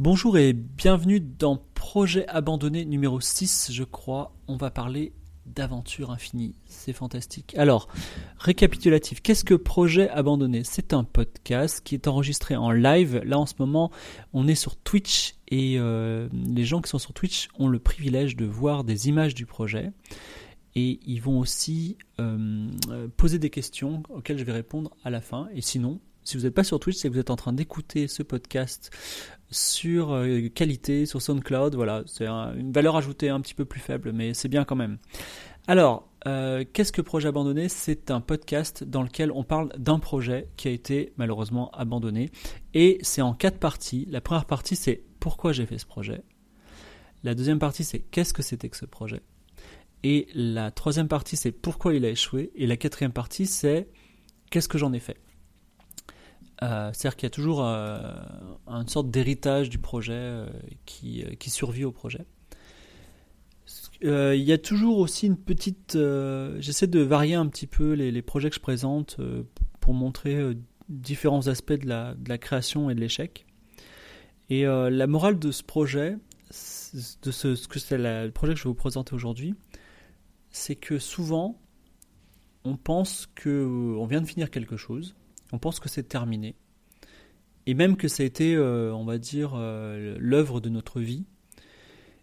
[0.00, 4.32] Bonjour et bienvenue dans Projet abandonné numéro 6, je crois.
[4.46, 5.12] On va parler
[5.44, 6.54] d'aventure infinie.
[6.66, 7.56] C'est fantastique.
[7.58, 7.88] Alors,
[8.38, 10.62] récapitulatif, qu'est-ce que Projet abandonné?
[10.62, 13.22] C'est un podcast qui est enregistré en live.
[13.24, 13.90] Là, en ce moment,
[14.32, 18.36] on est sur Twitch et euh, les gens qui sont sur Twitch ont le privilège
[18.36, 19.90] de voir des images du projet.
[20.76, 22.68] Et ils vont aussi euh,
[23.16, 25.48] poser des questions auxquelles je vais répondre à la fin.
[25.54, 25.98] Et sinon,
[26.28, 28.90] si vous n'êtes pas sur Twitch, c'est que vous êtes en train d'écouter ce podcast
[29.50, 31.74] sur euh, qualité, sur SoundCloud.
[31.74, 34.98] Voilà, c'est une valeur ajoutée un petit peu plus faible, mais c'est bien quand même.
[35.68, 37.70] Alors, euh, qu'est-ce que Projet Abandonné?
[37.70, 42.30] C'est un podcast dans lequel on parle d'un projet qui a été malheureusement abandonné.
[42.74, 44.06] Et c'est en quatre parties.
[44.10, 46.20] La première partie, c'est pourquoi j'ai fait ce projet.
[47.24, 49.22] La deuxième partie, c'est qu'est-ce que c'était que ce projet?
[50.02, 52.50] Et la troisième partie, c'est pourquoi il a échoué.
[52.54, 53.88] Et la quatrième partie, c'est
[54.50, 55.16] qu'est-ce que j'en ai fait?
[56.62, 58.12] Euh, c'est-à-dire qu'il y a toujours euh,
[58.66, 60.48] une sorte d'héritage du projet euh,
[60.86, 62.26] qui, survit au projet.
[64.02, 65.96] il y a toujours aussi une petite...
[66.58, 69.18] J'essaie de varier un petit peu les, projets que je présente
[69.80, 70.56] pour montrer
[70.88, 73.46] différents aspects de la, de la, création et de l'échec.
[74.50, 76.16] Et la morale de ce projet,
[77.22, 79.54] de ce, ce que c'est le projet que je vais vous présenter aujourd'hui,
[80.50, 81.60] c'est que souvent,
[82.64, 85.14] on pense qu'on vient de finir quelque chose,
[85.52, 86.54] on pense que c'est terminé.
[87.66, 91.24] Et même que ça a été, euh, on va dire, euh, l'œuvre de notre vie,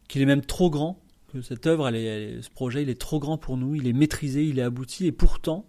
[0.07, 0.99] qu'il est même trop grand,
[1.31, 4.59] que cette œuvre, ce projet, il est trop grand pour nous, il est maîtrisé, il
[4.59, 5.65] est abouti, et pourtant,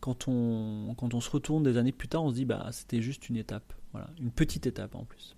[0.00, 3.00] quand on, quand on se retourne des années plus tard, on se dit, bah, c'était
[3.00, 5.36] juste une étape, voilà, une petite étape en plus.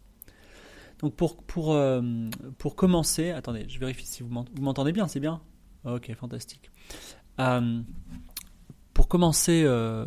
[1.00, 2.02] Donc pour, pour, euh,
[2.58, 5.42] pour commencer, attendez, je vérifie si vous m'entendez bien, c'est bien?
[5.84, 6.70] Ok, fantastique.
[8.96, 10.06] Pour commencer, euh,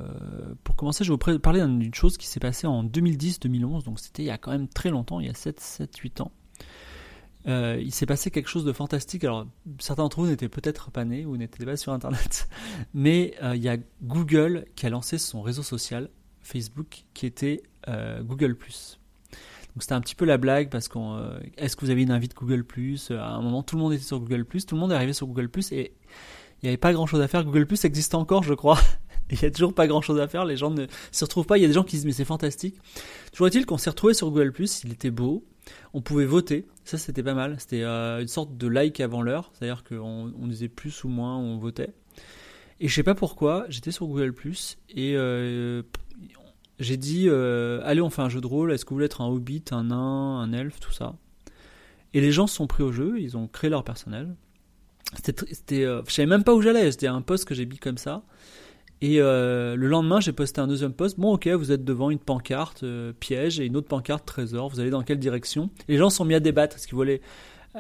[0.64, 4.24] pour commencer, je vais vous parler d'une chose qui s'est passée en 2010-2011, donc c'était
[4.24, 6.32] il y a quand même très longtemps, il y a 7-8 ans.
[7.48, 9.24] Euh, il s'est passé quelque chose de fantastique.
[9.26, 9.46] Alors,
[9.78, 12.50] certains d'entre vous n'étaient peut-être pas nés ou n'étaient pas sur Internet,
[12.96, 16.10] mais euh, il y a Google qui a lancé son réseau social,
[16.42, 17.62] Facebook, qui était
[18.22, 18.58] Google+.
[18.58, 22.34] Donc c'était un petit peu la blague parce qu'on est-ce que vous avez une invite
[22.34, 22.66] Google
[23.12, 25.28] À un moment, tout le monde était sur Google Tout le monde est arrivé sur
[25.28, 25.94] Google et
[26.62, 27.44] il n'y avait pas grand chose à faire.
[27.44, 28.80] Google Plus existe encore, je crois.
[29.32, 30.44] Il n'y a toujours pas grand chose à faire.
[30.44, 31.60] Les gens ne s'y retrouvent pas.
[31.60, 32.78] Il y a des gens qui disent, mais c'est fantastique.
[33.32, 34.84] Toujours est-il qu'on s'est retrouvé sur Google Plus.
[34.84, 35.46] Il était beau.
[35.94, 36.66] On pouvait voter.
[36.84, 37.56] Ça, c'était pas mal.
[37.60, 39.52] C'était euh, une sorte de like avant l'heure.
[39.54, 41.94] C'est-à-dire qu'on on disait plus ou moins, on votait.
[42.80, 45.84] Et je sais pas pourquoi, j'étais sur Google Plus et euh,
[46.80, 49.22] j'ai dit euh, allez on fait un jeu de rôle, est-ce que vous voulez être
[49.22, 51.16] un hobbit, un nain, un elfe, tout ça?
[52.14, 54.28] Et les gens se sont pris au jeu, ils ont créé leur personnage.
[55.16, 56.92] C'était, euh, je savais même pas où j'allais.
[56.92, 58.24] C'était un post que j'ai mis comme ça.
[59.02, 61.20] Et euh, le lendemain, j'ai posté un deuxième post.
[61.20, 64.70] Bon, ok, vous êtes devant une pancarte euh, piège et une autre pancarte trésor.
[64.70, 65.70] Vous allez dans quelle direction?
[65.88, 66.76] Les gens sont mis à débattre.
[66.76, 67.06] Est-ce qu'il vaut,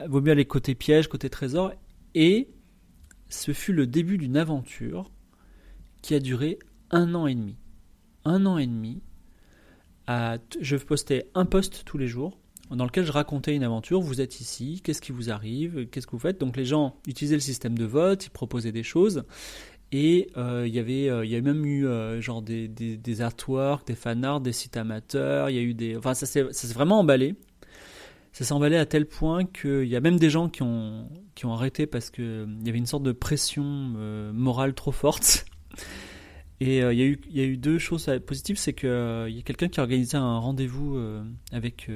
[0.07, 1.73] vaut mieux aller côté piège, côté trésor
[2.15, 2.49] Et
[3.27, 5.11] ce fut le début d'une aventure
[6.01, 6.57] qui a duré
[6.89, 7.57] un an et demi.
[8.25, 9.01] Un an et demi.
[10.07, 14.01] À, je postais un post tous les jours dans lequel je racontais une aventure.
[14.01, 16.39] Vous êtes ici, qu'est-ce qui vous arrive, qu'est-ce que vous faites?
[16.39, 19.23] Donc les gens utilisaient le système de vote, ils proposaient des choses.
[19.91, 23.21] Et euh, il y avait, euh, y a même eu euh, genre des, des, des,
[23.21, 25.49] artworks, des fanarts, des sites amateurs.
[25.49, 26.43] Il y a eu des, enfin ça s'est,
[26.73, 27.35] vraiment emballé.
[28.31, 31.47] Ça s'est emballé à tel point qu'il y a même des gens qui ont, qui
[31.47, 35.45] ont arrêté parce que il y avait une sorte de pression morale trop forte.
[36.61, 39.41] Et euh, il y, y, a eu deux choses positives, c'est qu'il euh, y a
[39.43, 41.89] quelqu'un qui a organisé un rendez-vous euh, avec,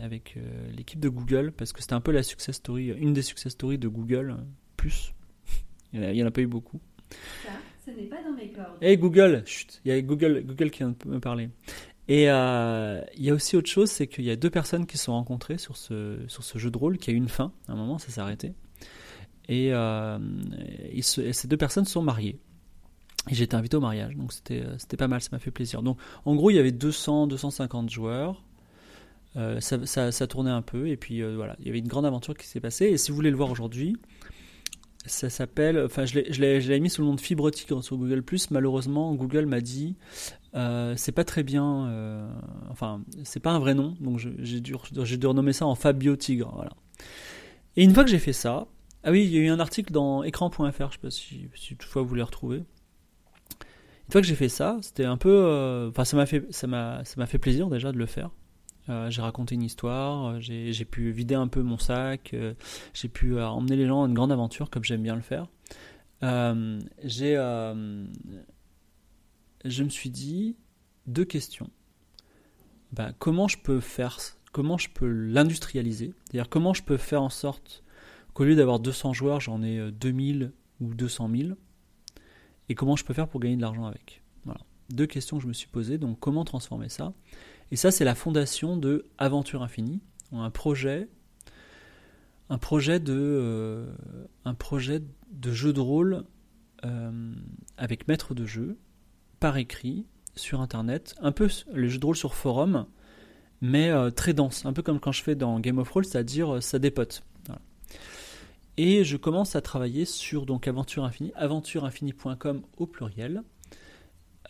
[0.00, 0.36] avec
[0.76, 3.78] l'équipe de Google, parce que c'était un peu la success story, une des success stories
[3.78, 4.36] de Google,
[4.76, 5.14] plus.
[5.92, 6.80] il n'y en, a pas eu beaucoup.
[7.44, 7.50] Ça,
[7.84, 8.76] ce n'est pas dans mes cordes.
[8.80, 11.50] Hey Google, chut, il y a Google, Google qui vient de me parler.
[12.08, 15.04] Et il y a aussi autre chose, c'est qu'il y a deux personnes qui se
[15.04, 17.52] sont rencontrées sur ce, sur ce jeu de rôle qui a eu une fin.
[17.68, 18.52] À un moment, ça s'est arrêté.
[19.48, 22.40] Et, et ces deux personnes sont mariées.
[23.30, 25.52] Et j'ai été invité au mariage, donc c'était euh, c'était pas mal, ça m'a fait
[25.52, 25.82] plaisir.
[25.82, 28.42] Donc en gros, il y avait 200, 250 joueurs.
[29.36, 32.36] Euh, ça, tournait un peu, et puis euh, voilà, il y avait une grande aventure
[32.36, 32.86] qui s'est passée.
[32.86, 33.96] Et si vous voulez le voir aujourd'hui,
[35.06, 38.22] ça s'appelle, enfin je l'ai mis sous le nom de Fibre Tigre sur Google+.
[38.50, 39.96] Malheureusement, Google m'a dit,
[40.52, 42.28] c'est pas très bien,
[42.70, 46.68] enfin c'est pas un vrai nom, donc j'ai dû, renommer ça en Fabio Tigre.
[47.76, 48.66] Et une fois que j'ai fait ça,
[49.02, 51.74] ah oui, il y a eu un article dans écran.fr, je sais pas si, si
[51.74, 52.62] toutefois vous voulez retrouver.
[54.12, 56.66] Une fois que j'ai fait ça, c'était un peu, euh, enfin ça m'a fait, ça
[56.66, 58.28] m'a, ça m'a fait plaisir déjà de le faire.
[58.90, 62.36] Euh, j'ai raconté une histoire, euh, j'ai, pu vider un peu mon sac,
[62.92, 65.46] j'ai pu emmener les gens à une grande aventure comme j'aime bien le faire.
[66.20, 67.36] j'ai,
[69.64, 70.56] je me suis dit
[71.06, 71.70] deux questions.
[72.92, 74.18] Ben, comment je peux faire
[74.52, 77.82] comment je peux l'industrialiser, c'est-à-dire comment je peux faire en sorte
[78.34, 81.52] qu'au lieu d'avoir 200 joueurs, j'en ai 2000 ou 200 000,
[82.68, 84.22] et comment je peux faire pour gagner de l'argent avec.
[84.44, 84.60] Voilà.
[84.90, 87.12] Deux questions que je me suis posées, donc comment transformer ça?
[87.70, 90.00] Et ça, c'est la fondation de Aventure Infinie,
[90.32, 91.08] un projet,
[92.50, 93.86] un projet de,
[94.44, 96.24] un projet de jeu de rôle
[97.76, 98.76] avec maître de jeu,
[99.38, 100.04] par écrit,
[100.34, 102.86] sur Internet, un peu le jeu de rôle sur forum,
[103.60, 106.54] mais euh, très dense, un peu comme quand je fais dans Game of Thrones, c'est-à-dire
[106.54, 107.22] euh, ça dépote.
[108.84, 113.44] Et je commence à travailler sur donc Aventure Infinie, aventureinfinie.com au pluriel,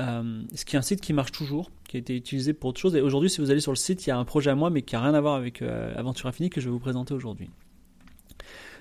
[0.00, 2.80] euh, ce qui est un site qui marche toujours, qui a été utilisé pour autre
[2.80, 2.96] chose.
[2.96, 4.70] Et aujourd'hui, si vous allez sur le site, il y a un projet à moi,
[4.70, 7.50] mais qui n'a rien à voir avec Aventure Infinie que je vais vous présenter aujourd'hui.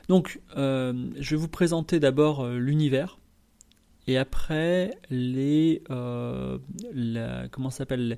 [0.08, 3.20] Donc, je vais vous présenter d'abord l'univers,
[4.08, 5.84] et après les
[7.52, 8.18] comment s'appelle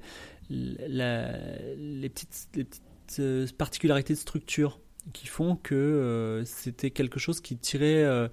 [0.51, 2.79] les petites,
[3.19, 4.79] euh, particularités de structure
[5.11, 8.27] qui font que euh, c'était quelque chose qui tirait, euh,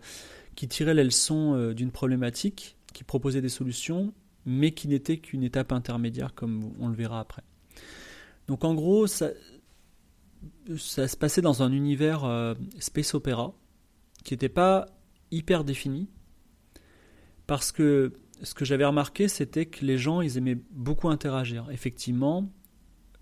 [0.54, 4.12] qui tirait les leçons d'une problématique, qui proposait des solutions,
[4.46, 7.42] mais qui n'était qu'une étape intermédiaire, comme on le verra après.
[8.46, 9.30] Donc en gros, ça,
[10.76, 13.52] ça se passait dans un univers space opéra
[14.24, 14.86] qui n'était pas
[15.30, 16.08] hyper défini,
[17.46, 18.12] parce que
[18.42, 21.70] ce que j'avais remarqué, c'était que les gens, ils aimaient beaucoup interagir.
[21.70, 22.50] Effectivement,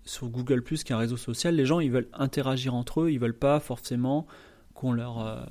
[0.09, 3.37] sur Google qui est réseau social, les gens, ils veulent interagir entre eux, ils veulent
[3.37, 4.25] pas forcément
[4.73, 5.43] qu'on leur, euh,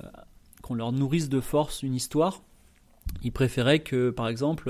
[0.61, 2.43] qu'on leur nourrisse de force une histoire.
[3.23, 4.69] Ils préféraient que, par exemple,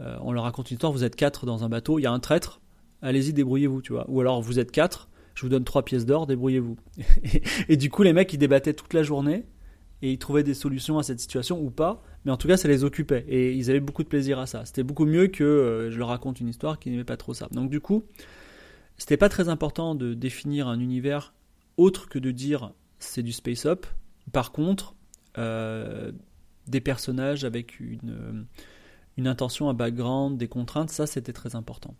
[0.00, 2.12] euh, on leur raconte une histoire, vous êtes quatre dans un bateau, il y a
[2.12, 2.60] un traître,
[3.02, 4.04] allez-y, débrouillez-vous, tu vois.
[4.08, 6.76] Ou alors, vous êtes quatre, je vous donne trois pièces d'or, débrouillez-vous.
[7.68, 9.44] et, du coup, les mecs, ils débattaient toute la journée
[10.02, 12.68] et ils trouvaient des solutions à cette situation ou pas mais en tout cas ça
[12.68, 14.64] les occupait et ils avaient beaucoup de plaisir à ça.
[14.64, 17.48] C'était beaucoup mieux que euh, je leur raconte une histoire qui n'aimait pas trop ça.
[17.52, 18.04] Donc du coup,
[18.98, 21.34] c'était pas très important de définir un univers
[21.76, 23.86] autre que de dire c'est du space up.
[24.32, 24.94] Par contre,
[25.38, 26.12] euh,
[26.66, 28.42] des personnages avec une, euh,
[29.16, 31.94] une intention, un background, des contraintes, ça c'était très important.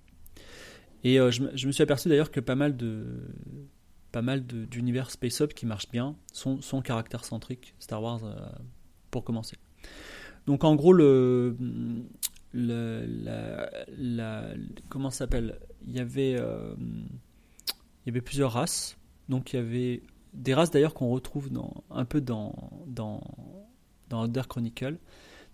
[1.02, 3.05] Et je, je, me suis aperçu d'ailleurs que pas mal de
[4.11, 8.23] pas mal d'univers space up qui marchent bien sont, sont caractère centrique Star Wars
[9.11, 9.58] pour commencer.
[10.47, 11.56] Donc en gros, le,
[12.55, 14.49] la,
[14.89, 15.59] comment s'appelle?
[15.87, 18.97] Il y avait, euh, il y avait plusieurs races.
[19.29, 20.03] Donc il y avait
[20.33, 22.55] des races d'ailleurs qu'on retrouve dans, un peu dans
[22.87, 23.21] dans
[24.09, 24.99] dans Chronicle.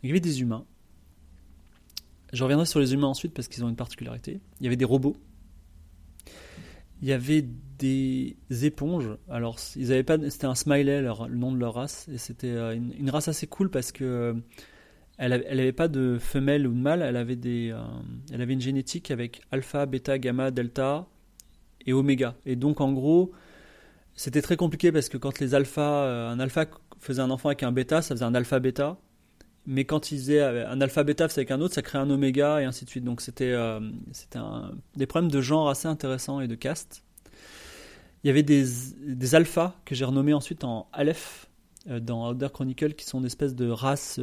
[0.03, 0.65] il y avait des humains.
[2.33, 4.41] Je reviendrai sur les humains ensuite parce qu'ils ont une particularité.
[4.61, 5.17] Il y avait des robots.
[7.03, 7.45] Il y avait
[7.79, 9.17] des éponges.
[9.29, 12.77] Alors, ils avaient pas, c'était un smiley, le nom de leur race, et c'était euh,
[12.77, 14.35] une, une, race assez cool parce que euh,
[15.21, 17.83] elle n'avait pas de femelle ou de mâle, elle avait, des, euh,
[18.33, 21.07] elle avait une génétique avec alpha, bêta, gamma, delta
[21.85, 22.37] et oméga.
[22.47, 23.31] Et donc en gros,
[24.15, 26.65] c'était très compliqué parce que quand les alpha, euh, un alpha
[27.01, 28.97] faisait un enfant avec un bêta, ça faisait un alpha bêta.
[29.67, 32.65] Mais quand ils faisaient un alpha bêta avec un autre, ça créait un oméga et
[32.65, 33.05] ainsi de suite.
[33.05, 33.79] Donc c'était euh,
[34.97, 37.05] des problèmes de genre assez intéressants et de caste.
[38.25, 38.65] Il y avait des,
[39.07, 41.47] des alphas que j'ai renommés ensuite en Aleph
[41.87, 44.19] dans Outer Chronicle qui sont des espèces de races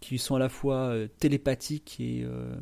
[0.00, 2.54] qui sont à la fois euh, télépathiques et euh,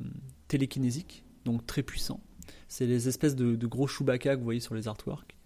[0.49, 2.21] télékinésiques, donc très puissants.
[2.69, 5.37] C'est les espèces de, gros Chewbacca que vous voyez sur les artworks.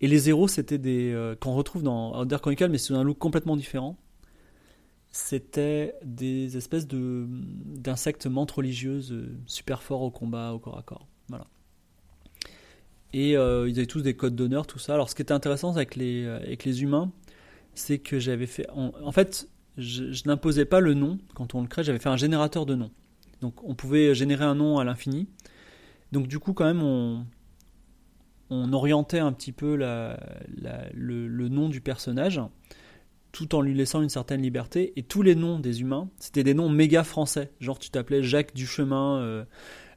[0.00, 1.12] Et les héros, c'était des.
[1.12, 3.96] Euh, qu'on retrouve dans Outer Chronicle, mais sous un look complètement différent.
[5.10, 11.08] C'était des espèces de, d'insectes menthes religieuses super forts au combat, au corps à corps.
[11.28, 11.46] Voilà.
[13.14, 14.92] Et ils avaient tous des codes d'honneur, tout ça.
[14.92, 17.10] Alors, ce qui était intéressant avec les, avec les humains,
[17.72, 18.68] c'est que j'avais fait.
[18.70, 22.66] en fait, je, n'imposais pas le nom quand on le crée, j'avais fait un générateur
[22.66, 22.90] de noms.
[23.40, 25.28] Donc on pouvait générer un nom à l'infini.
[26.12, 27.26] Donc du coup quand même on,
[28.50, 30.18] on orientait un petit peu la,
[30.94, 32.40] le, nom du personnage
[33.32, 34.92] tout en lui laissant une certaine liberté.
[34.96, 37.50] Et tous les noms des humains, c'était des noms méga français.
[37.60, 39.44] Genre tu t'appelais Jacques Duchemin, euh,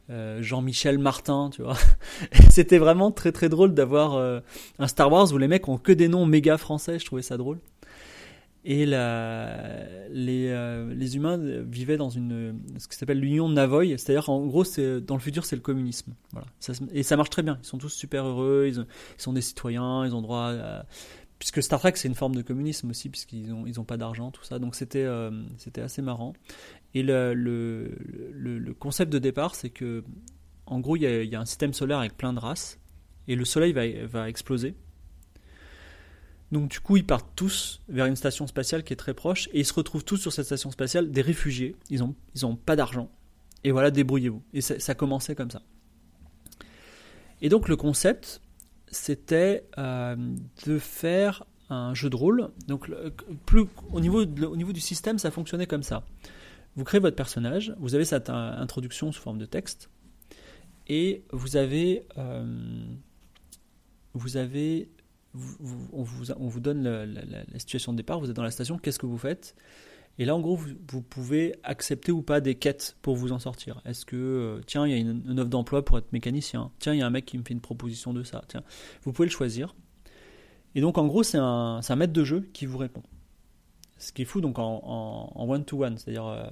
[0.09, 1.77] euh, Jean-Michel Martin, tu vois.
[2.49, 4.41] c'était vraiment très très drôle d'avoir euh,
[4.79, 7.37] un Star Wars où les mecs ont que des noms méga français, je trouvais ça
[7.37, 7.59] drôle.
[8.71, 14.45] Et les, euh, les, humains vivaient dans une, ce qui s'appelle l'union Navoy, c'est-à-dire en
[14.45, 16.13] gros, dans le futur, c'est le communisme.
[16.33, 16.45] Voilà.
[16.93, 17.57] et ça marche très bien.
[17.63, 18.85] Ils sont tous super heureux, ils,
[19.17, 20.85] sont des citoyens, ils ont droit à,
[21.39, 24.29] Puisque Star Trek, c'est une forme de communisme aussi, puisqu'ils n'ont ils ont pas d'argent,
[24.29, 24.59] tout ça.
[24.59, 25.31] Donc c'était, euh,
[25.77, 26.33] assez marrant.
[26.93, 27.97] Et le, le,
[28.31, 30.03] le, concept de départ, c'est que,
[30.67, 32.79] en gros, il y, a, y, a, un système solaire avec plein de races,
[33.27, 34.75] et le Soleil va, va exploser
[36.51, 39.59] donc du coup, ils partent tous vers une station spatiale qui est très proche et
[39.59, 41.75] ils se retrouvent tous sur cette station spatiale des réfugiés.
[41.89, 43.09] Ils n'ont ils ont pas d'argent.
[43.63, 44.41] Et voilà, débrouillez-vous.
[44.53, 45.61] Et ça, commençait comme ça.
[47.41, 48.41] Et donc le concept,
[48.87, 50.15] c'était euh,
[50.65, 52.49] de faire un jeu de rôle.
[52.67, 52.89] Donc,
[53.45, 56.03] plus, au, niveau au niveau du système, ça fonctionnait comme ça.
[56.75, 59.89] Vous créez votre personnage, vous avez cette introduction sous forme de texte,
[60.87, 62.05] et vous avez,
[64.13, 64.89] vous avez
[65.35, 69.17] on, vous, donne la, situation de départ, vous êtes dans la station, qu'est-ce que vous
[69.17, 69.55] faites?
[70.17, 73.81] Et là, en gros, vous, pouvez accepter ou pas des quêtes pour vous en sortir.
[73.85, 76.71] Est-ce que, euh, tiens, il y a une, offre d'emploi pour être mécanicien?
[76.79, 78.43] Tiens, il y a un mec qui me fait une proposition de ça.
[78.49, 78.63] Tiens,
[79.03, 79.75] vous pouvez le choisir.
[80.75, 83.03] Et donc, en gros, c'est un, maître de jeu qui vous répond.
[83.97, 86.43] Ce qui est fou, donc en one-to-one, c'est-à-dire euh,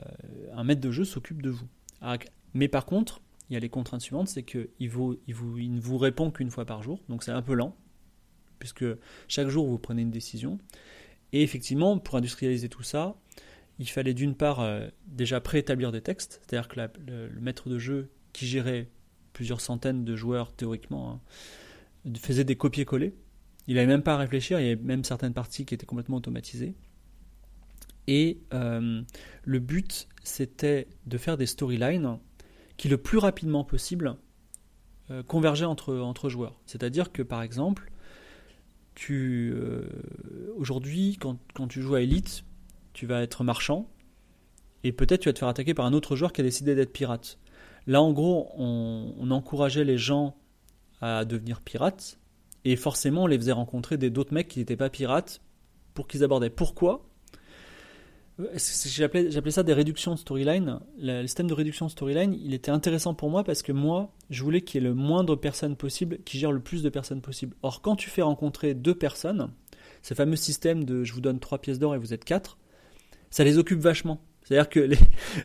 [0.53, 1.67] un maître de jeu s'occupe de vous.
[2.01, 2.17] Ah,
[2.53, 4.91] mais par contre, il y a les contraintes suivantes, c'est qu'il il,
[5.27, 7.75] il ne vous répond qu'une fois par jour, donc c'est un peu lent
[8.59, 8.85] puisque
[9.27, 10.59] chaque jour vous prenez une décision.
[11.33, 13.15] Et effectivement, pour industrialiser tout ça,
[13.79, 18.09] il fallait d'une part euh, déjà préétablir des textes, c'est-à-dire que le, maître de jeu
[18.33, 18.89] qui gérait
[19.33, 21.21] plusieurs centaines de joueurs théoriquement
[22.05, 23.13] hein, faisait des copier-coller.
[23.67, 26.17] Il n'avait même pas à réfléchir, il y avait même certaines parties qui étaient complètement
[26.17, 26.75] automatisées.
[28.07, 29.01] Et euh,
[29.43, 32.19] le but, c'était de faire des storylines
[32.77, 34.15] qui, le plus rapidement possible,
[35.11, 36.59] euh, convergeaient entre, entre joueurs.
[36.65, 37.91] C'est-à-dire que, par exemple,
[38.97, 39.83] tu euh,
[40.57, 41.37] aujourd'hui, quand,
[41.67, 42.43] tu joues à Elite,
[42.93, 43.87] tu vas être marchand
[44.83, 46.91] et peut-être tu vas te faire attaquer par un autre joueur qui a décidé d'être
[46.91, 47.37] pirate.
[47.85, 50.35] Là, en gros, on, encourageait les gens
[50.99, 52.17] à devenir pirates
[52.65, 55.41] et forcément, on les faisait rencontrer des d'autres mecs qui n'étaient pas pirates
[55.93, 56.49] pour qu'ils abordaient.
[56.49, 57.07] Pourquoi?
[58.39, 60.79] J'appelais ça des réductions de storyline.
[60.99, 64.43] Le système de réduction de storyline, il était intéressant pour moi parce que moi, je
[64.43, 67.55] voulais qu'il y ait le moindre personne possible qui gère le plus de personnes possible.
[67.63, 69.49] Or, quand tu fais rencontrer deux personnes,
[70.03, 72.57] ce fameux système de je vous donne trois pièces d'or et vous êtes quatre,
[73.31, 74.21] ça les occupe vachement.
[74.43, 74.79] C'est-à-dire que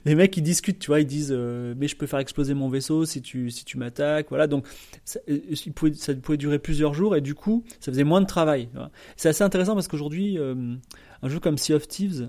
[0.05, 2.69] les, mecs ils discutent, tu vois, ils disent euh, mais je peux faire exploser mon
[2.69, 4.47] vaisseau si tu si tu m'attaques, voilà.
[4.47, 4.67] Donc
[5.05, 5.41] ça, euh,
[5.75, 8.69] pouvait, durer plusieurs jours et du coup ça faisait moins de travail.
[9.17, 10.77] C'est assez intéressant parce qu'aujourd'hui euh,
[11.23, 12.29] un jeu comme Sea of Thieves,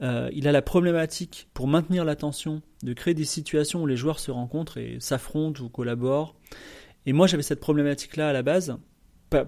[0.00, 4.20] euh, il a la problématique pour maintenir l'attention de créer des situations où les joueurs
[4.20, 6.36] se rencontrent et s'affrontent ou collaborent.
[7.06, 8.78] Et moi j'avais cette problématique-là à la base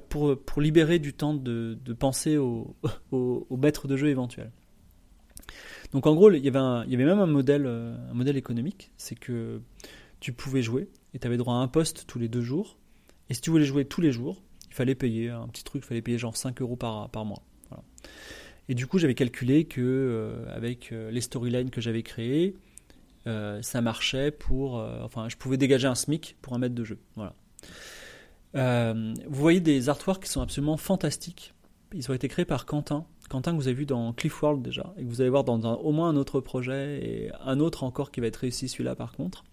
[0.08, 2.76] pour, pour libérer du temps de, de penser au,
[3.12, 4.50] au, au, maître de jeu éventuel.
[5.92, 8.92] Donc en gros, il y avait, il y avait même un modèle, euh, modèle économique,
[8.96, 9.60] c'est que
[10.20, 12.76] tu pouvais jouer et tu avais droit à un poste tous les deux jours.
[13.28, 15.86] Et si tu voulais jouer tous les jours, il fallait payer un petit truc, il
[15.86, 17.42] fallait payer genre 5 euros par, par mois.
[17.68, 17.82] Voilà.
[18.68, 22.54] Et du coup, j'avais calculé que euh, avec euh, les storylines que j'avais créées,
[23.26, 24.74] euh, ça marchait pour.
[24.74, 26.98] enfin, je pouvais dégager un SMIC pour un mètre de jeu.
[27.16, 27.34] Voilà.
[28.94, 31.54] vous voyez des artworks qui sont absolument fantastiques.
[31.92, 33.04] Ils ont été créés par Quentin.
[33.28, 35.60] Quentin que vous avez vu dans Cliff World déjà, et que vous allez voir dans
[35.74, 39.12] au moins un autre projet, et un autre encore qui va être réussi celui-là par
[39.12, 39.44] contre.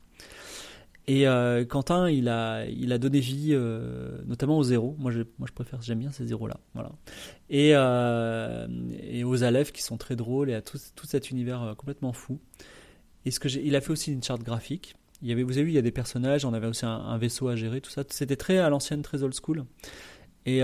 [1.07, 4.95] Et euh, Quentin, il a, il a donné vie, euh, notamment aux zéros.
[4.99, 6.59] Moi, je, moi, je préfère, j'aime bien ces zéros-là.
[6.73, 6.91] Voilà.
[7.49, 8.67] Et, euh,
[9.01, 12.39] et aux Aleph qui sont très drôles et à tout, tout cet univers complètement fou.
[13.23, 14.95] Et ce que il a fait aussi une charte graphique.
[15.21, 17.17] Il y avait, vous avez vu, il y a des personnages, on avait aussi un,
[17.17, 18.03] vaisseau à gérer, tout ça.
[18.09, 19.63] C'était très à l'ancienne, très old school.
[20.45, 20.61] Et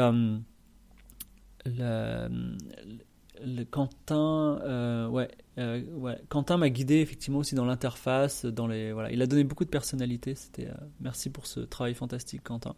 [3.71, 9.21] Quentin, euh, euh, ouais, Quentin m'a guidé effectivement aussi dans l'interface, dans les, voilà, il
[9.21, 10.35] a donné beaucoup de personnalité.
[10.35, 12.75] C'était, euh, merci pour ce travail fantastique, Quentin.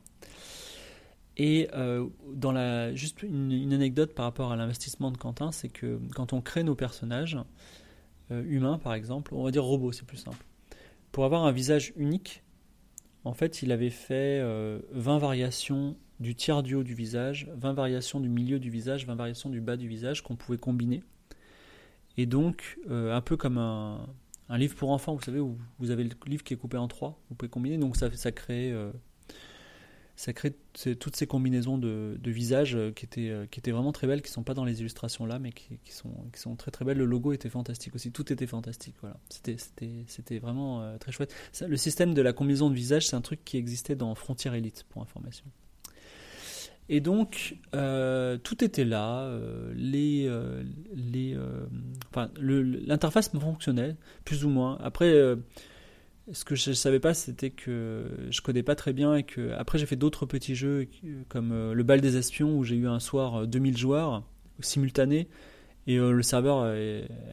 [1.38, 1.68] Et
[2.34, 6.40] dans la, juste une, anecdote par rapport à l'investissement de Quentin, c'est que quand on
[6.40, 7.38] crée nos personnages
[8.30, 10.46] humains, par exemple, on va dire robots, c'est plus simple.
[11.12, 12.42] Pour avoir un visage unique,
[13.26, 14.42] en fait, il avait fait
[14.92, 19.16] 20 variations du tiers du haut du visage, 20 variations du milieu du visage, 20
[19.16, 21.04] variations du bas du visage qu'on pouvait combiner.
[22.18, 24.08] Et donc, euh, un peu comme un,
[24.50, 27.20] livre pour enfants, vous savez, où vous avez le livre qui est coupé en trois,
[27.30, 28.92] vous pouvez combiner, donc ça, crée, euh,
[30.16, 30.56] ça crée
[30.98, 34.36] toutes ces combinaisons de, visages euh, qui, étaient, qui étaient vraiment très belles, qui ne
[34.36, 36.98] sont pas dans les illustrations là, mais qui, sont, qui sont très très belles.
[36.98, 39.18] Le logo était fantastique aussi, tout était fantastique, voilà.
[39.30, 41.36] C'était vraiment très chouette.
[41.68, 44.86] le système de la combinaison de visages, c'est un truc qui existait dans Frontier Elite,
[44.88, 45.44] pour information.
[46.88, 49.22] Et donc, euh, tout était là.
[49.22, 50.64] Euh, les, euh,
[52.12, 54.78] enfin, l'interface fonctionnait, plus ou moins.
[54.84, 55.12] Après,
[56.32, 59.52] ce que je ne savais pas, c'était que je codais pas très bien et que
[59.52, 60.88] après j'ai fait d'autres petits jeux
[61.30, 64.24] comme le bal des espions où j'ai eu un soir 2000 joueurs
[64.60, 65.28] simultanés
[65.86, 66.76] et le serveur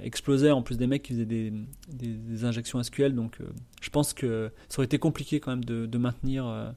[0.03, 3.15] explosait en plus des mecs qui faisaient des, injections SQL.
[3.15, 3.39] Donc,
[3.81, 6.71] je pense que ça aurait été compliqué quand même de, maintenir euh,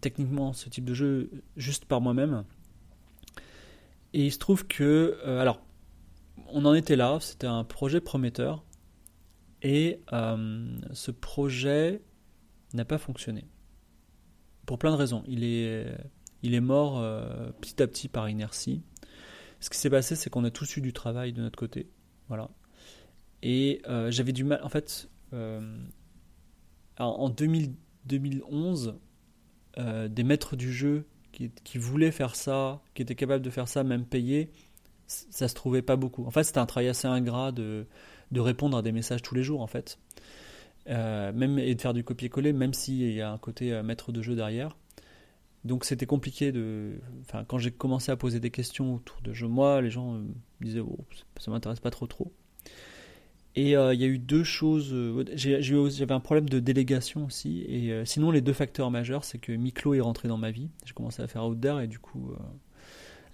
[0.00, 2.44] techniquement ce type de jeu juste par moi-même.
[4.12, 5.60] Et il se trouve que, euh, alors,
[6.48, 8.64] on en était là, c'était un projet prometteur,
[9.60, 12.00] et euh, ce projet
[12.72, 13.44] n'a pas fonctionné.
[14.64, 15.22] pour plein de raisons.
[15.28, 15.86] Il est,
[16.42, 17.00] il est mort
[17.60, 18.82] petit à petit par inertie.
[19.60, 21.88] Ce qui s'est passé, c'est qu'on a tous eu du travail de notre côté.
[22.28, 22.50] Voilà.
[23.42, 24.60] Et j'avais du mal.
[24.64, 25.08] En fait,
[26.98, 28.98] en 2011,
[29.76, 34.04] des maîtres du jeu qui, voulaient faire ça, qui étaient capables de faire ça, même
[34.04, 34.50] payés,
[35.06, 36.24] ça se trouvait pas beaucoup.
[36.24, 37.86] En fait, c'était un travail assez ingrat de,
[38.32, 39.98] de répondre à des messages tous les jours, en fait.
[40.88, 44.12] Euh, même, et de faire du copier-coller, même s'il y a un côté euh, maître
[44.12, 44.76] de jeu derrière.
[45.64, 47.00] Donc c'était compliqué de.
[47.22, 50.18] Enfin, quand j'ai commencé à poser des questions autour de jeux, moi, les gens euh,
[50.60, 50.98] me disaient oh,
[51.38, 52.32] ça m'intéresse pas trop trop.
[53.58, 54.94] Et il y a eu deux choses.
[55.34, 57.62] J'avais un problème de délégation aussi.
[57.62, 60.68] Et sinon, les deux facteurs majeurs, c'est que Miklo est rentré dans ma vie.
[60.84, 62.34] J'ai commencé à faire Outdoor et du coup,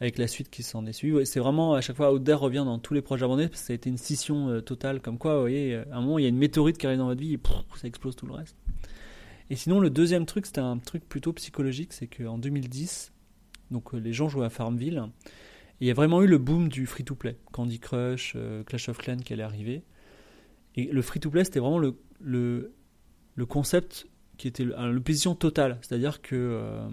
[0.02, 1.24] avec la suite qui s'en est suivie.
[1.24, 3.72] c'est vraiment à chaque fois Outdoor revient dans tous les projets abandonnés parce que ça
[3.72, 5.00] a été une scission euh, totale.
[5.00, 7.06] Comme quoi, vous voyez, à un moment il y a une météorite qui arrive dans
[7.06, 7.40] votre vie et
[7.76, 8.56] ça explose tout le reste.
[9.48, 13.12] Et sinon, le deuxième truc, c'était un truc plutôt psychologique, c'est qu'en 2010,
[13.70, 15.04] donc euh, les gens jouaient à Farmville.
[15.80, 17.36] Il y a vraiment eu le boom du free-to-play.
[17.52, 19.84] Candy Crush, euh, Clash of Clans qui allait arriver.
[20.76, 24.06] Et le free-to-play, c'était vraiment le, le, concept
[24.38, 25.78] qui était l'opposition totale.
[25.82, 26.88] C'est-à-dire que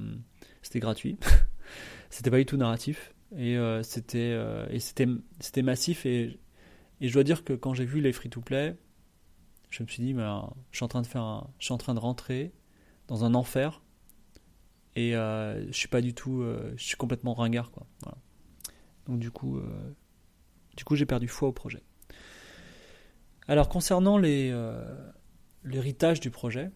[0.62, 1.18] c'était gratuit.
[2.10, 3.14] c'était pas du tout narratif.
[3.36, 5.08] Et euh, c'était euh, c'était
[5.40, 6.06] c'était massif.
[6.06, 6.40] Et
[7.02, 8.76] et je dois dire que quand j'ai vu les free to play
[9.70, 11.94] je me suis dit ben, je suis en train de faire je suis en train
[11.94, 12.54] de rentrer
[13.08, 13.82] dans un enfer.
[14.96, 16.44] Et euh, je suis pas du tout
[16.76, 17.88] je suis complètement ringard quoi.
[19.06, 19.62] Donc du coup
[20.76, 21.84] du coup j'ai perdu foi au projet
[23.50, 24.56] alors concernant les
[25.66, 26.72] l'héritage du projet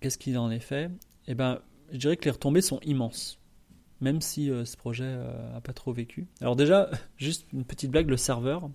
[0.00, 0.90] qu'est-ce qu'il en est fait?
[1.28, 1.60] Eh ben
[1.92, 3.38] je dirais que les retombées sont immenses
[4.02, 6.26] même si euh, ce projet n'a euh, pas trop vécu.
[6.40, 8.68] Alors déjà, juste une petite blague, le serveur.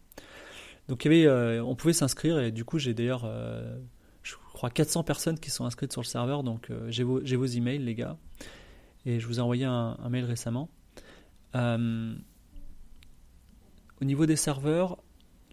[0.87, 3.29] Donc euh, on pouvait s'inscrire et du coup j'ai d'ailleurs,
[4.23, 6.43] je crois 400 personnes qui sont inscrites sur le serveur.
[6.43, 8.17] Donc j'ai vos, vos, emails les gars
[9.05, 10.69] et je vous ai envoyé un, mail récemment.
[11.53, 11.59] au
[14.01, 14.97] niveau des serveurs,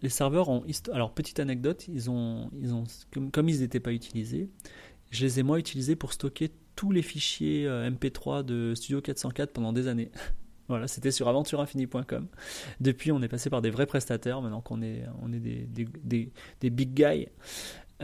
[0.01, 3.93] les serveurs ont, alors petite anecdote, ils ont, ils ont, comme, comme ils n'étaient pas
[3.93, 4.49] utilisés,
[5.11, 9.53] je les ai moi utilisés pour stocker tous les fichiers euh, MP3 de Studio 404
[9.53, 10.11] pendant des années.
[10.67, 12.27] voilà, c'était sur aventureinfini.com.
[12.81, 15.67] Depuis, on est passé par des vrais prestataires, maintenant qu'on est, on est des,
[16.03, 17.27] des, des, big guys.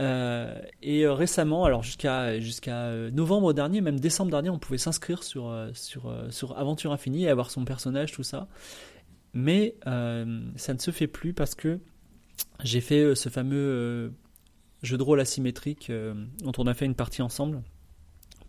[0.00, 5.22] Euh, et euh, récemment, alors jusqu'à jusqu'à novembre dernier, même décembre dernier, on pouvait s'inscrire
[5.22, 8.48] sur, sur, sur Aventure Infinie et avoir son personnage, tout ça.
[9.34, 11.78] Mais ça ne se fait plus parce que
[12.64, 14.12] j'ai fait ce fameux
[14.82, 15.90] jeu de rôle asymétrique
[16.42, 17.62] dont on a fait une partie ensemble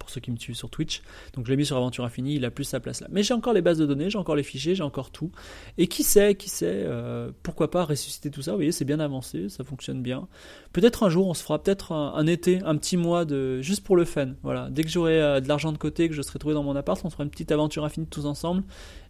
[0.04, 1.02] pour ceux qui me suivent sur Twitch.
[1.34, 3.08] Donc je l'ai mis sur Aventure Infinie, il a plus sa place là.
[3.10, 5.32] Mais j'ai encore les bases de données, j'ai encore les fichiers, j'ai encore tout.
[5.78, 8.52] Et qui sait, qui sait, euh, pourquoi pas ressusciter tout ça?
[8.52, 10.28] Vous voyez, c'est bien avancé, ça fonctionne bien.
[10.74, 13.96] Peut-être un jour, on se fera peut-être un, été, un petit mois de juste pour
[13.96, 14.34] le fun.
[14.44, 16.76] Voilà, dès que j'aurai euh, de l'argent de côté, que je serai trouvé dans mon
[16.76, 18.64] appart, on fera une petite aventure infinie tous ensemble.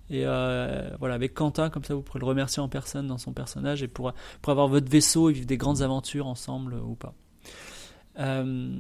[0.10, 3.34] Et euh, voilà, avec Quentin, comme ça vous pourrez le remercier en personne dans son
[3.34, 7.14] personnage et pour, pour avoir votre vaisseau et vivre des grandes aventures ensemble ou pas.
[8.20, 8.80] Euh,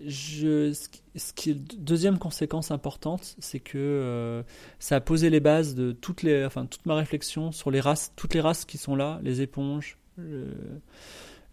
[0.00, 4.42] je, ce qui deuxième conséquence importante, c'est que euh,
[4.78, 8.12] ça a posé les bases de toutes les, enfin toute ma réflexion sur les races,
[8.14, 9.98] toutes les races qui sont là, les éponges,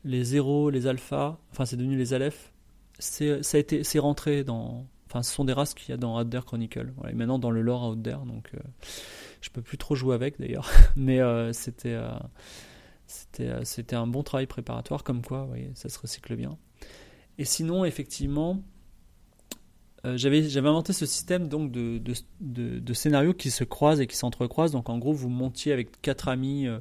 [0.06, 2.52] les zéros, les alphas, enfin c'est devenu les aleph.
[3.00, 4.86] C'est rentré dans,
[5.22, 6.94] ce sont des races qu'il y a dans Out Chronicle.
[6.98, 8.60] Voilà, et maintenant dans le lore Out donc euh,
[9.42, 12.00] je peux plus trop jouer avec d'ailleurs, mais euh, c'était,
[13.06, 16.58] c'était, c'était un bon travail préparatoire, comme quoi, voyez, ça se recycle bien.
[17.38, 18.62] Et sinon, effectivement,
[20.06, 24.08] euh, j'avais, j'avais inventé ce système donc de, de, de, scénarios qui se croisent et
[24.08, 24.74] qui s'entrecroisent.
[24.74, 26.80] Donc en gros, vous montiez avec quatre amis euh,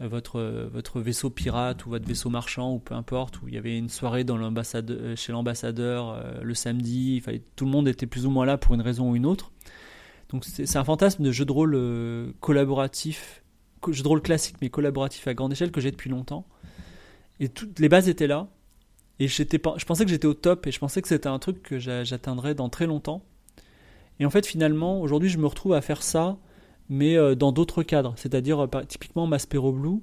[0.00, 0.40] votre,
[0.72, 3.88] votre vaisseau pirate ou votre vaisseau marchand ou peu importe, où il y avait une
[3.88, 7.22] soirée euh, chez l'ambassadeur le samedi.
[7.56, 9.52] Tout le monde était plus ou moins là pour une raison ou une autre.
[10.30, 13.42] Donc c'est, un fantasme de jeu de rôle collaboratif,
[13.88, 16.46] jeu de rôle classique mais collaboratif à grande échelle que j'ai depuis longtemps.
[17.40, 18.48] Et toutes les bases étaient là.
[19.18, 21.78] Et je pensais que j'étais au top et je pensais que c'était un truc que
[21.78, 23.22] j'atteindrais dans très longtemps.
[24.18, 26.38] Et en fait, finalement, aujourd'hui, je me retrouve à faire ça,
[26.90, 28.12] mais euh, dans d'autres cadres.
[28.16, 30.00] C'est-à-dire, euh, typiquement, Maspero Blue,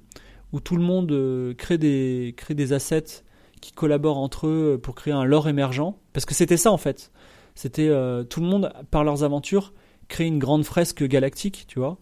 [0.52, 3.22] où tout le monde euh, crée, des, crée des assets
[3.60, 5.94] qui collaborent entre eux pour créer un lore émergent.
[6.12, 7.12] Parce que c'était ça, en fait.
[7.54, 7.88] C'était
[8.30, 9.74] tout le monde, par leurs aventures,
[10.06, 11.98] créer une grande fresque galactique, tu vois.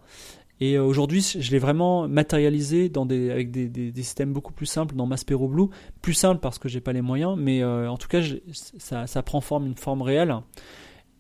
[0.61, 4.95] Et aujourd'hui, je l'ai vraiment matérialisé dans des, avec des, des, systèmes beaucoup plus simples
[4.95, 5.69] dans Maspero Blue.
[6.03, 8.21] Plus simple parce que j'ai pas les moyens, mais en tout cas,
[8.53, 10.37] ça, ça, prend forme, une forme réelle.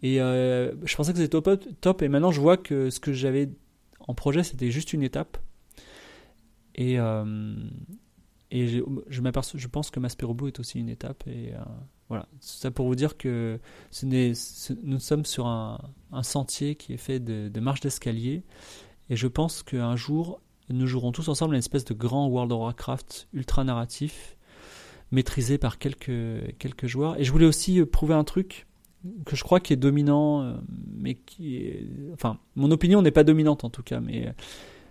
[0.02, 1.48] Et euh, je pensais que c'était top,
[1.80, 3.50] top, et maintenant je vois que ce que j'avais
[4.00, 5.38] en projet, c'était juste une étape.
[6.74, 6.98] Et, et
[8.50, 11.24] et je, je, pense que Maspero Blue est aussi une étape.
[11.26, 11.59] Et euh,
[12.09, 13.59] voilà, ça pour vous dire que
[14.02, 15.80] nous sommes sur un,
[16.12, 18.44] un sentier qui est fait de, marches d'escalier.
[19.11, 22.52] Et je pense qu'un jour, nous jouerons tous ensemble à une espèce de grand World
[22.52, 24.37] of Warcraft ultra narratif,
[25.11, 27.18] maîtrisé par quelques, quelques joueurs.
[27.18, 28.66] Et je voulais aussi euh, prouver un truc
[29.25, 30.57] que je crois qui est dominant, euh,
[30.95, 31.87] mais qui est...
[32.12, 34.33] Enfin, mon opinion n'est pas dominante en tout cas, mais euh,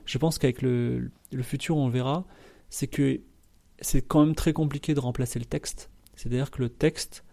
[0.06, 2.25] je pense qu'avec le, futur, on le verra,
[2.69, 3.21] c'est que
[3.80, 5.89] c'est quand même très compliqué de remplacer le texte.
[6.15, 7.25] C'est-à-dire que le texte,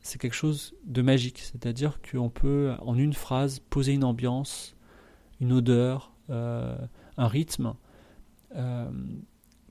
[0.00, 1.38] c'est quelque chose de magique.
[1.38, 4.76] C'est-à-dire qu'on peut, en une phrase, poser une ambiance,
[5.40, 6.76] une odeur, euh,
[7.16, 7.74] un rythme,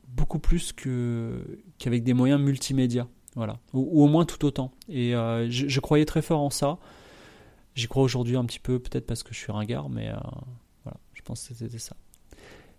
[0.08, 3.08] beaucoup plus qu'avec des moyens multimédia.
[3.36, 3.60] Voilà.
[3.74, 4.72] Ou, au moins tout autant.
[4.90, 6.78] Et euh, je, je croyais très fort en ça.
[7.76, 10.18] J'y crois aujourd'hui un petit peu, peut-être parce que je suis ringard, mais euh,
[10.84, 11.96] voilà, je pense que c'était ça.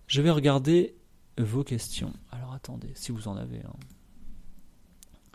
[0.07, 0.95] Je vais regarder
[1.39, 2.13] vos questions.
[2.31, 3.61] Alors attendez, si vous en avez.
[3.61, 3.73] hein.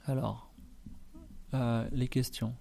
[0.06, 0.52] Alors,
[1.56, 2.54] euh, les questions.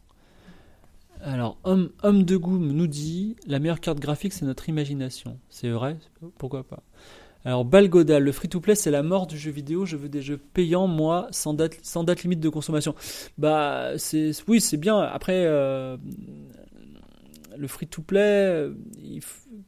[1.20, 5.38] Alors, homme, homme de Goum nous dit la meilleure carte graphique, c'est notre imagination.
[5.48, 5.98] C'est vrai?
[6.38, 6.82] Pourquoi pas?
[7.46, 9.87] Alors, Balgodal, le free-to-play, c'est la mort du jeu vidéo.
[9.87, 12.96] Je veux des jeux payants, moi, sans date, sans date limite de consommation.
[13.38, 14.98] Bah, c'est, oui, c'est bien.
[14.98, 15.96] Après, euh,
[17.56, 18.74] le free-to-play, euh,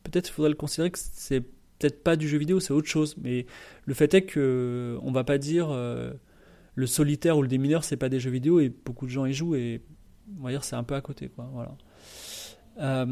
[0.03, 1.41] peut-être faudrait le considérer que c'est
[1.79, 3.14] peut-être pas du jeu vidéo, c'est autre chose.
[3.23, 3.47] Mais
[3.85, 6.12] le fait est que on va pas dire euh,
[6.75, 9.33] le solitaire ou le démineur, c'est pas des jeux vidéo et beaucoup de gens y
[9.33, 9.83] jouent et
[10.41, 11.49] on va dire c'est un peu à côté, quoi.
[11.53, 13.07] Voilà.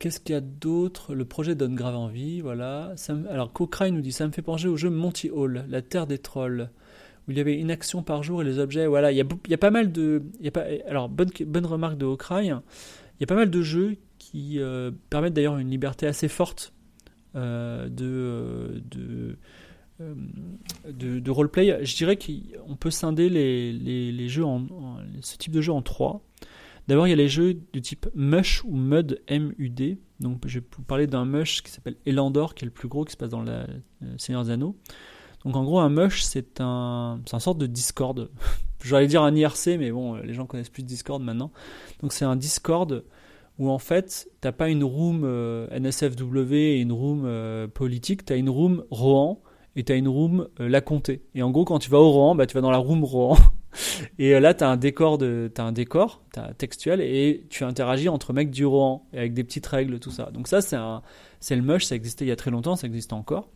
[0.00, 1.14] Qu'est-ce qu'il y a d'autre?
[1.14, 2.94] Le projet donne grave envie, voilà.
[3.28, 6.16] Alors Cochrane nous dit ça me fait penser au jeu Monty Hall, la terre des
[6.18, 6.70] trolls,
[7.28, 8.86] où il y avait une action par jour et les objets.
[8.86, 10.22] Voilà, il y a, pas mal de.
[10.88, 12.44] alors bonne bonne remarque de Cochrane.
[12.46, 16.72] Il y a pas mal de jeux qui euh, permettent d'ailleurs une liberté assez forte
[17.36, 19.36] euh, de, euh, de,
[20.90, 21.84] de, de roleplay.
[21.84, 25.72] Je dirais qu'on peut scinder les, les, les jeux en, en- ce type de jeu
[25.72, 26.22] en trois.
[26.90, 30.00] D'abord, il y a les jeux du type Mush ou Mud, M-U-D.
[30.18, 33.04] Donc, je vais vous parler d'un Mush qui s'appelle Elandor, qui est le plus gros,
[33.04, 33.60] qui se passe dans la
[34.02, 34.74] euh, Seigneur des Anneaux.
[35.44, 38.28] Donc, en gros, un Mush, c'est un, c'est sorte de Discord.
[38.84, 41.52] J'allais dire un IRC, mais bon, les gens connaissent plus Discord maintenant.
[42.02, 43.04] Donc, c'est un Discord
[43.60, 48.36] où en fait, t'as pas une room euh, NSFW et une room euh, politique, t'as
[48.36, 49.40] une room Rohan
[49.76, 51.22] et t'as une room euh, La Comté.
[51.36, 53.36] Et en gros, quand tu vas au Rohan, bah, tu vas dans la room Rohan.
[54.18, 56.22] Et euh, là, t'as un décor de, t'as un décor,
[56.58, 60.30] textuel, et tu interagis entre mecs du Rohan et avec des petites règles, tout ça.
[60.32, 61.84] Donc ça, c'est le mush.
[61.84, 63.48] Ça existait il y a très longtemps, ça existe encore.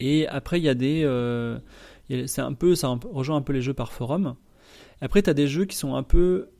[0.00, 1.58] Et après, il y a des, euh,
[2.10, 4.34] un peu, ça rejoint un peu les jeux par forum.
[5.00, 6.50] Après, t'as des jeux qui sont un peu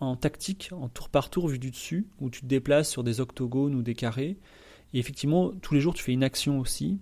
[0.00, 3.20] en tactique, en tour par tour vu du dessus, où tu te déplaces sur des
[3.20, 4.38] octogones ou des carrés.
[4.92, 7.00] Et effectivement, tous les jours, tu fais une action aussi,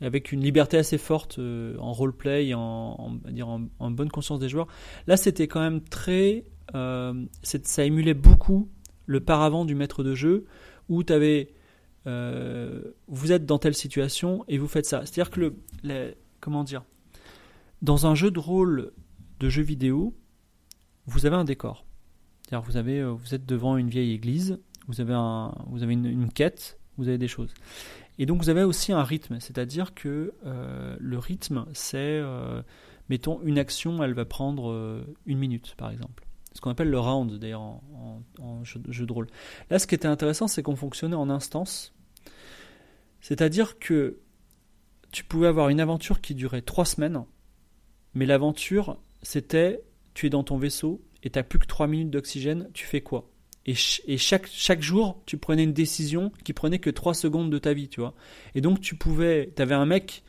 [0.00, 4.48] avec une liberté assez forte euh, en roleplay, en, en, en, en bonne conscience des
[4.48, 4.66] joueurs.
[5.06, 6.44] Là, c'était quand même très.
[6.74, 8.70] euh, ça émulait beaucoup
[9.06, 10.44] le paravent du maître de jeu,
[10.88, 11.52] où tu avais.
[12.06, 15.04] vous êtes dans telle situation et vous faites ça.
[15.04, 15.40] C'est-à-dire que
[15.82, 16.14] le.
[16.40, 16.84] comment dire
[17.82, 18.92] Dans un jeu de rôle
[19.40, 20.14] de jeu vidéo,
[21.06, 21.84] vous avez un décor.
[22.48, 26.32] C'est-à-dire vous, euh, vous êtes devant une vieille église, vous avez, un, vous avez une
[26.32, 27.52] quête, vous avez des choses.
[28.20, 32.60] Et donc vous avez aussi un rythme, c'est-à-dire que euh, le rythme, c'est, euh,
[33.08, 36.26] mettons, une action, elle va prendre euh, une minute, par exemple.
[36.52, 39.26] Ce qu'on appelle le round, d'ailleurs, en, jeu, jeu de rôle.
[39.70, 41.94] Là, ce qui était intéressant, c'est qu'on fonctionnait en instance.
[43.22, 44.18] C'est-à-dire que
[45.12, 47.24] tu pouvais avoir une aventure qui durait trois semaines,
[48.12, 52.10] mais l'aventure, c'était, tu es dans ton vaisseau et tu n'as plus que trois minutes
[52.10, 53.29] d'oxygène, tu fais quoi?
[53.66, 57.50] Et, ch- et chaque, chaque jour, tu prenais une décision qui prenait que 3 secondes
[57.50, 58.14] de ta vie, tu vois.
[58.54, 59.52] Et donc, tu pouvais.
[59.54, 60.22] Tu avais un mec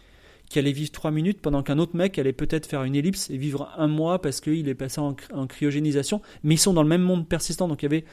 [0.49, 3.37] qui allait vivre 3 minutes pendant qu'un autre mec allait peut-être faire une ellipse et
[3.37, 6.21] vivre un mois parce qu'il est passé en, cry- en cryogénisation.
[6.43, 7.67] Mais ils sont dans le même monde persistant.
[7.69, 8.03] Donc, il y avait,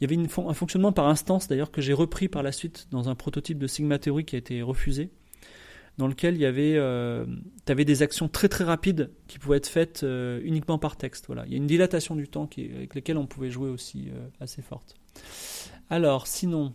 [0.00, 3.08] il y avait un fonctionnement par instance, d'ailleurs, que j'ai repris par la suite dans
[3.08, 5.10] un prototype de Sigma Theory qui a été refusé.
[5.98, 7.24] Dans lequel il y avait, euh,
[7.64, 11.26] tu avais des actions très très rapides qui pouvaient être faites euh, uniquement par texte.
[11.26, 14.28] Voilà, il y a une dilatation du temps avec laquelle on pouvait jouer aussi euh,
[14.40, 14.94] assez forte.
[15.88, 16.74] Alors, sinon,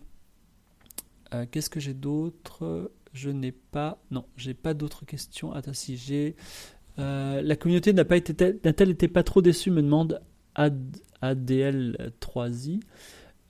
[1.51, 2.91] qu'est-ce que j'ai d'autre?
[3.13, 4.01] Je n'ai pas.
[4.09, 5.53] Non, j'ai pas d'autres questions.
[5.53, 6.35] Attends, si j'ai.
[6.97, 9.69] La communauté n'a-t-elle été pas trop déçue?
[9.69, 10.21] Me demande
[10.55, 12.79] Ad, ADL3i.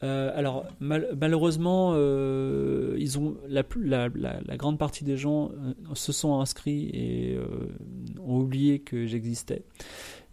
[0.03, 3.63] Euh, alors mal- malheureusement, euh, ils ont la,
[4.57, 7.37] grande partie des gens euh, se sont inscrits et
[8.19, 9.63] ont oublié que j'existais.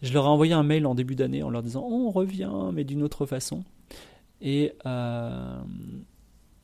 [0.01, 2.85] Je leur ai envoyé un mail en début d'année en leur disant on revient mais
[2.85, 3.65] d'une autre façon.
[4.41, 4.73] Et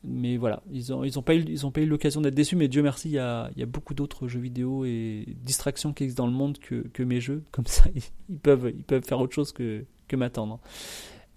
[0.07, 2.55] mais voilà, ils ont, ils ont pas eu, ils ont pas eu l'occasion d'être déçus,
[2.55, 6.03] mais Dieu merci, il y a, y a beaucoup d'autres jeux vidéo et distractions qui
[6.03, 7.43] existent dans le monde que, que mes jeux.
[7.51, 7.85] Comme ça,
[8.29, 10.59] ils, peuvent, ils peuvent faire autre chose que, que m'attendre.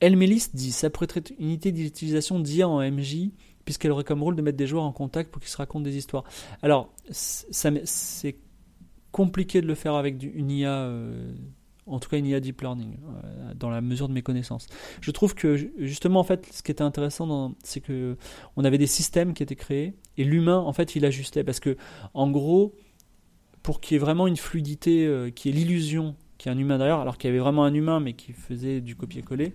[0.00, 3.30] Elmelis dit ça pourrait être une unité d'utilisation d'IA en MJ,
[3.64, 5.96] puisqu'elle aurait comme rôle de mettre des joueurs en contact pour qu'ils se racontent des
[5.96, 6.24] histoires.
[6.62, 8.36] Alors, c'est
[9.12, 10.70] compliqué de le faire avec une IA.
[10.70, 11.32] Euh,
[11.88, 14.66] en tout cas une IA deep learning, euh, dans la mesure de mes connaissances.
[15.00, 18.16] Je trouve que justement, en fait, ce qui était intéressant, c'est que
[18.56, 21.76] on avait des systèmes qui étaient créés et l'humain, en fait, il ajustait parce que,
[22.14, 22.74] en gros,
[23.62, 26.60] pour qu'il y ait vraiment une fluidité, euh, qui est l'illusion qu'il y ait un
[26.60, 29.54] humain derrière, alors qu'il y avait vraiment un humain mais qui faisait du copier-coller,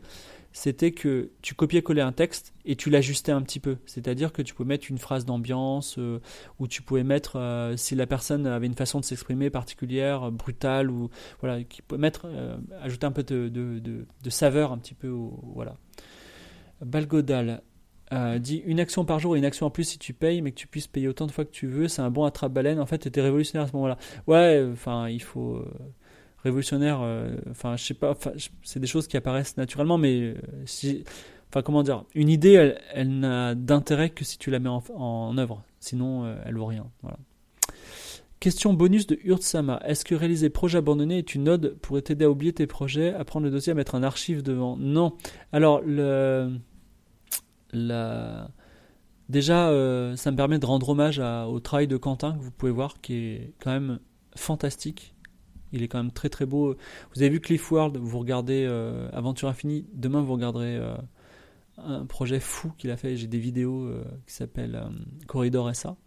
[0.53, 3.77] c'était que tu copiais-collais un texte et tu l'ajustais un petit peu.
[3.87, 6.19] C'est-à-dire que tu pouvais mettre une phrase d'ambiance euh,
[6.59, 10.91] ou tu pouvais mettre euh, si la personne avait une façon de s'exprimer particulière, brutale
[10.91, 11.09] ou
[11.41, 15.09] voilà, qui peut mettre euh, ajouter un peu de, de, saveur un petit peu.
[15.09, 15.75] voilà.
[16.81, 17.61] Balgodal
[18.39, 20.57] dit une action par jour et une action en plus si tu payes, mais que
[20.57, 22.79] tu puisses payer autant de fois que tu veux, c'est un bon attrape-baleine.
[22.79, 23.97] En fait, tu étais révolutionnaire à ce moment-là.
[24.27, 25.65] Ouais, enfin, il faut
[26.43, 26.99] révolutionnaire.
[27.01, 28.15] Euh, enfin, je sais pas.
[28.63, 31.03] C'est des choses qui apparaissent naturellement, mais euh, si,
[31.49, 35.63] enfin, comment dire, une idée, elle, n'a d'intérêt que si tu la mets en, œuvre.
[35.79, 36.87] Sinon, euh, elle vaut rien.
[37.01, 37.17] Voilà.
[38.39, 39.81] Question bonus de Urtsama.
[39.85, 43.23] Est-ce que réaliser projet abandonné est une ode pour t'aider à oublier tes projets, à
[43.23, 44.75] prendre le dossier, à mettre un archive devant?
[44.75, 45.13] Non.
[45.53, 46.51] Alors, le,
[47.71, 48.49] la,
[49.29, 49.67] déjà,
[50.17, 53.15] ça me permet de rendre hommage au travail de Quentin, que vous pouvez voir, qui
[53.15, 53.99] est quand même
[54.35, 55.13] fantastique.
[55.73, 56.75] Il est quand même très très beau.
[57.13, 59.87] Vous avez vu Cliff World, vous regardez euh, Aventure Infinie.
[59.93, 60.95] Demain, vous regarderez euh,
[61.77, 63.17] un projet fou qu'il a fait.
[63.17, 64.81] J'ai des vidéos euh, qui s'appellent
[65.27, 65.97] Corridor SA.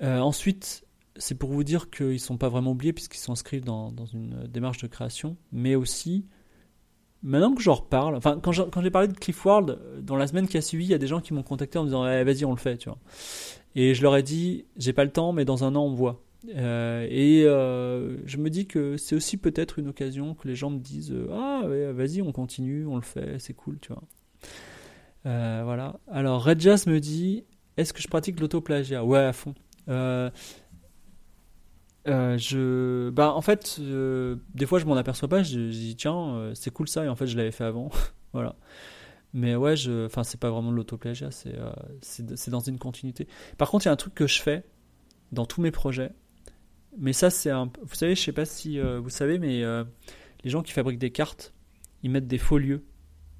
[0.00, 0.84] ensuite,
[1.16, 4.46] c'est pour vous dire qu'ils ne sont pas vraiment oubliés puisqu'ils s'inscrivent dans, dans une
[4.48, 5.36] démarche de création.
[5.52, 6.26] Mais aussi,
[7.22, 10.56] maintenant que j'en reparle, enfin, quand j'ai parlé de Cliff World, dans la semaine qui
[10.56, 12.46] a suivi, il y a des gens qui m'ont contacté en me disant eh, Vas-y,
[12.46, 12.78] on le fait.
[12.78, 12.98] Tu vois.
[13.74, 16.22] Et je leur ai dit J'ai pas le temps, mais dans un an, on voit.
[16.54, 20.70] Euh, et euh, je me dis que c'est aussi peut-être une occasion que les gens
[20.70, 24.02] me disent euh, Ah, vas-y, on continue, on le fait, c'est cool, tu vois.
[25.24, 25.98] voilà.
[26.08, 27.44] Alors, Red Jazz me dit
[27.76, 29.04] Est-ce que je pratique l'autoplagiat?
[29.04, 29.54] Ouais, à fond.
[32.06, 36.88] je, bah, en fait, des fois je m'en aperçois pas, je, dis tiens, c'est cool
[36.88, 37.90] ça, et en fait je l'avais fait avant.
[38.32, 38.56] voilà.
[39.32, 41.56] Mais ouais, je, enfin, c'est pas vraiment de l'autoplagiat, c'est,
[42.00, 43.26] c'est dans une continuité.
[43.58, 44.64] Par contre, il y a un truc que je fais
[45.32, 46.12] dans tous mes projets,
[46.98, 47.70] mais ça, c'est un.
[47.82, 49.84] Vous savez, je sais pas si euh, vous savez, mais euh,
[50.44, 51.52] les gens qui fabriquent des cartes,
[52.02, 52.84] ils mettent des faux lieux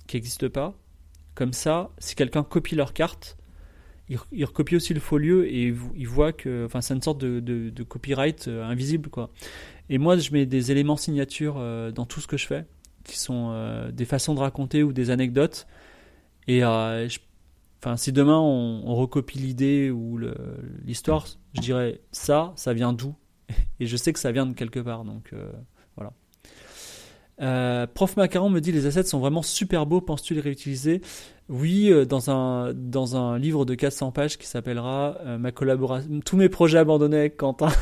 [0.07, 0.79] qui n'existent pas.
[1.35, 3.37] Comme ça, si quelqu'un copie leur carte,
[4.09, 6.65] il, recopie aussi le faux lieu et il voit que.
[6.67, 9.31] Enfin, c'est une sorte de, copyright euh, invisible, quoi.
[9.89, 11.55] Et moi, je mets des éléments signatures
[11.93, 12.67] dans tout ce que je fais,
[13.05, 15.69] qui sont des façons de raconter ou des anecdotes.
[16.49, 20.19] Et enfin, si demain on recopie l'idée ou
[20.85, 23.15] l'histoire, je dirais ça, ça vient d'où?
[23.81, 25.51] et je sais que ça vient de quelque part, donc euh,
[25.97, 26.13] voilà.
[27.43, 31.03] Euh, Prof Macaron me dit les assets sont vraiment super beaux, penses-tu les réutiliser?
[31.49, 36.37] Oui, euh, dans un, dans un livre de 400 pages qui s'appellera Ma collaboration, tous
[36.37, 37.69] mes projets abandonnés avec Quentin.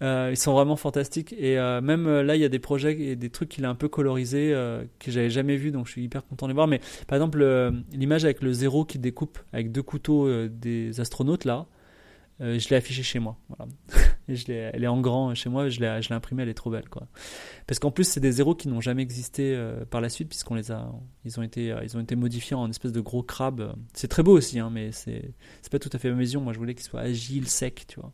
[0.00, 3.48] ils sont vraiment fantastiques et même là il y a des projets et des trucs
[3.48, 4.54] qu'il a un peu colorisés
[5.00, 7.44] que j'avais jamais vu donc je suis hyper content de les voir mais par exemple
[7.92, 11.66] l'image avec le zéro qui découpe avec deux couteaux des astronautes là
[12.40, 13.36] euh, je l'ai affichée chez moi.
[14.28, 16.88] Elle est en grand chez moi, je l'ai, imprimée, elle est trop belle.
[16.88, 17.08] Quoi.
[17.66, 20.54] Parce qu'en plus, c'est des zéros qui n'ont jamais existé euh, par la suite, puisqu'on
[20.54, 20.88] les a,
[21.24, 23.74] ils ont été, euh, ils ont été modifiés en espèce de gros crabe.
[23.92, 25.34] C'est très beau aussi, hein, mais c'est,
[25.72, 26.40] pas tout à fait ma vision.
[26.40, 28.12] Moi, je voulais qu'il soit agile, sec, tu vois.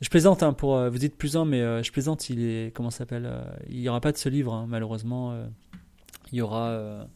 [0.00, 3.30] Je plaisante, hein, pour, vous dites plus un, mais je plaisante, il est, comment s'appelle
[3.68, 5.40] Il n'y aura pas de ce livre, hein, malheureusement.
[6.32, 7.06] il y aura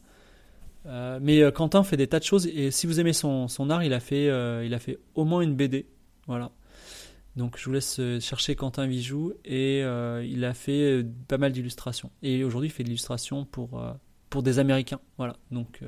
[0.87, 3.69] euh, mais euh, Quentin fait des tas de choses et si vous aimez son, son
[3.69, 5.85] art, il a, fait, euh, il a fait au moins une BD.
[6.27, 6.51] Voilà.
[7.35, 12.11] Donc je vous laisse chercher Quentin Vijou et il a fait pas mal d'illustrations.
[12.23, 13.79] Et aujourd'hui, il fait de l'illustration pour,
[14.31, 14.99] pour des Américains.
[15.17, 15.35] Voilà.
[15.51, 15.81] Donc.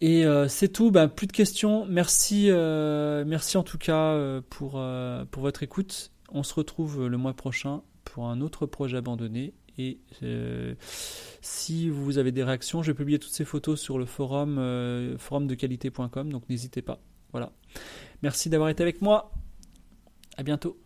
[0.00, 1.86] Et c'est tout, ben, plus de questions.
[1.86, 4.82] Merci, merci en tout cas pour,
[5.30, 6.10] pour votre écoute.
[6.32, 10.74] On se retrouve le mois prochain pour un autre projet abandonné et euh,
[11.40, 15.16] si vous avez des réactions, je vais publier toutes ces photos sur le forum euh,
[15.18, 17.00] forumdequalité.com, donc n'hésitez pas.
[17.32, 17.52] Voilà.
[18.22, 19.32] Merci d'avoir été avec moi.
[20.36, 20.76] À bientôt.